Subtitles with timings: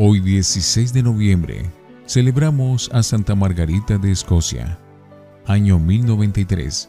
[0.00, 1.62] Hoy 16 de noviembre
[2.06, 4.78] celebramos a Santa Margarita de Escocia,
[5.44, 6.88] año 1093.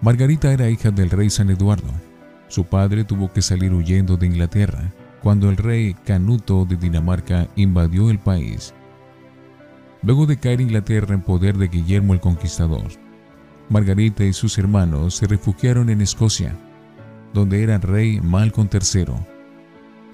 [0.00, 1.92] Margarita era hija del rey San Eduardo.
[2.48, 8.10] Su padre tuvo que salir huyendo de Inglaterra cuando el rey Canuto de Dinamarca invadió
[8.10, 8.74] el país.
[10.02, 12.88] Luego de caer Inglaterra en poder de Guillermo el Conquistador,
[13.68, 16.56] Margarita y sus hermanos se refugiaron en Escocia,
[17.32, 19.33] donde era rey Malcolm III,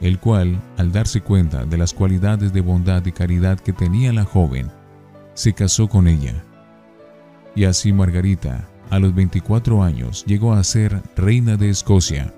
[0.01, 4.25] el cual, al darse cuenta de las cualidades de bondad y caridad que tenía la
[4.25, 4.71] joven,
[5.35, 6.43] se casó con ella.
[7.55, 12.33] Y así Margarita, a los 24 años, llegó a ser reina de Escocia.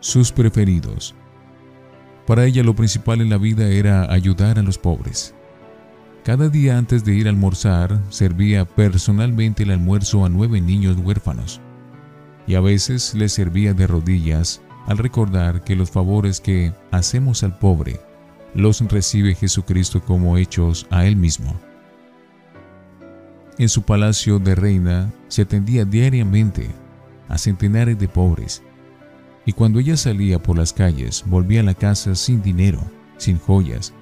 [0.00, 1.14] Sus preferidos.
[2.26, 5.34] Para ella lo principal en la vida era ayudar a los pobres.
[6.24, 11.60] Cada día antes de ir a almorzar, servía personalmente el almuerzo a nueve niños huérfanos.
[12.46, 17.58] Y a veces les servía de rodillas al recordar que los favores que hacemos al
[17.58, 18.00] pobre
[18.54, 21.54] los recibe Jesucristo como hechos a Él mismo.
[23.58, 26.70] En su palacio de reina se atendía diariamente
[27.28, 28.62] a centenares de pobres
[29.44, 32.80] y cuando ella salía por las calles volvía a la casa sin dinero,
[33.18, 33.92] sin joyas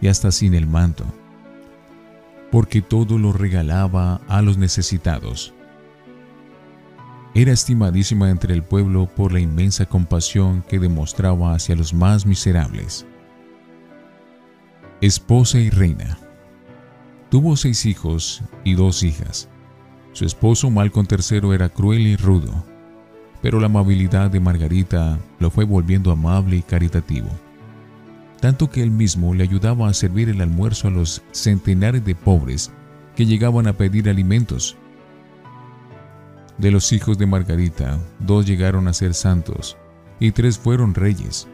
[0.00, 1.04] y hasta sin el manto,
[2.50, 5.52] porque todo lo regalaba a los necesitados.
[7.34, 13.06] Era estimadísima entre el pueblo por la inmensa compasión que demostraba hacia los más miserables.
[15.00, 16.18] Esposa y reina.
[17.30, 19.48] Tuvo seis hijos y dos hijas.
[20.12, 22.64] Su esposo Malcolm III era cruel y rudo,
[23.40, 27.28] pero la amabilidad de Margarita lo fue volviendo amable y caritativo,
[28.40, 32.72] tanto que él mismo le ayudaba a servir el almuerzo a los centenares de pobres
[33.14, 34.76] que llegaban a pedir alimentos.
[36.60, 39.78] De los hijos de Margarita, dos llegaron a ser santos
[40.18, 41.48] y tres fueron reyes,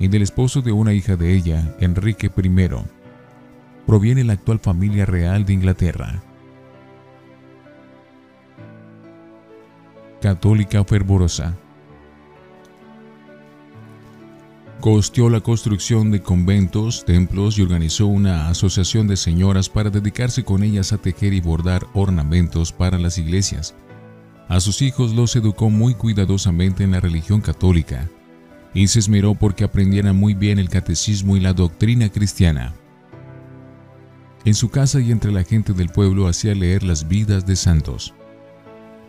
[0.00, 2.68] y del esposo de una hija de ella, Enrique I,
[3.86, 6.20] proviene la actual familia real de Inglaterra.
[10.20, 11.56] católica fervorosa.
[14.80, 20.62] Costeó la construcción de conventos, templos y organizó una asociación de señoras para dedicarse con
[20.62, 23.74] ellas a tejer y bordar ornamentos para las iglesias.
[24.50, 28.10] A sus hijos los educó muy cuidadosamente en la religión católica
[28.74, 32.74] y se esmeró porque aprendieran muy bien el catecismo y la doctrina cristiana.
[34.44, 38.12] En su casa y entre la gente del pueblo hacía leer las vidas de santos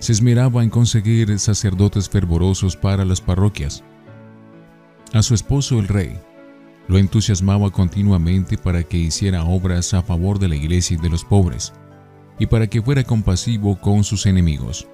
[0.02, 3.84] se esmeraba en conseguir sacerdotes fervorosos para las parroquias.
[5.13, 6.19] A su esposo el rey
[6.88, 11.23] lo entusiasmaba continuamente para que hiciera obras a favor de la iglesia y de los
[11.23, 11.73] pobres,
[12.40, 14.88] y para que fuera compasivo con sus enemigos.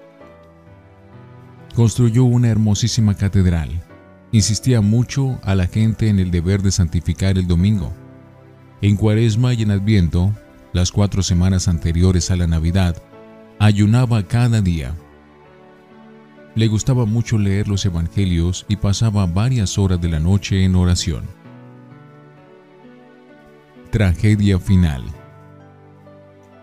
[1.78, 3.84] Construyó una hermosísima catedral.
[4.32, 7.94] Insistía mucho a la gente en el deber de santificar el domingo.
[8.82, 10.34] En cuaresma y en adviento,
[10.74, 13.00] las cuatro semanas anteriores a la Navidad,
[13.60, 14.96] ayunaba cada día.
[16.56, 21.26] Le gustaba mucho leer los evangelios y pasaba varias horas de la noche en oración.
[23.92, 25.04] Tragedia final.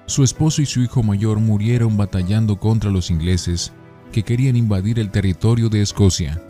[0.06, 3.72] Su esposo y su hijo mayor murieron batallando contra los ingleses
[4.14, 6.40] que querían invadir el territorio de Escocia.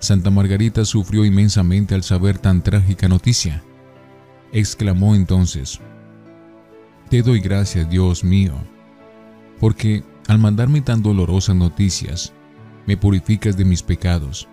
[0.00, 3.62] Santa Margarita sufrió inmensamente al saber tan trágica noticia.
[4.50, 5.78] Exclamó entonces,
[7.08, 8.54] Te doy gracias, Dios mío,
[9.60, 12.32] porque al mandarme tan dolorosas noticias,
[12.84, 14.48] me purificas de mis pecados.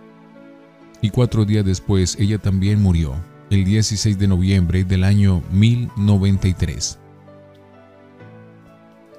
[1.01, 3.15] Y cuatro días después ella también murió,
[3.49, 6.99] el 16 de noviembre del año 1093.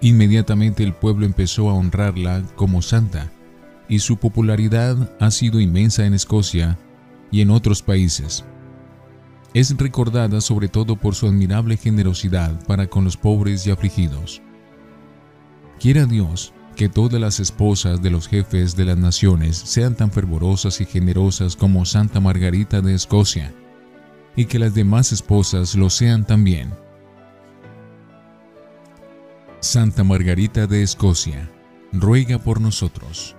[0.04, 3.32] Inmediatamente el pueblo empezó a honrarla como santa,
[3.88, 6.78] y su popularidad ha sido inmensa en Escocia
[7.31, 8.44] y en otros países.
[9.54, 14.43] Es recordada sobre todo por su admirable generosidad para con los pobres y afligidos.
[15.81, 20.82] Quiera Dios que todas las esposas de los jefes de las naciones sean tan fervorosas
[20.82, 23.55] y generosas como Santa Margarita de Escocia,
[24.37, 26.83] y que las demás esposas lo sean también.
[29.64, 31.50] Santa Margarita de Escocia,
[31.90, 33.34] ruega por nosotros.